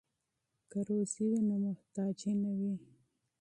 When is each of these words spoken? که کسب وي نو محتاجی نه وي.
که 0.69 0.79
کسب 0.87 1.17
وي 1.29 1.39
نو 1.47 1.55
محتاجی 1.65 2.31
نه 2.43 2.51
وي. 2.59 2.73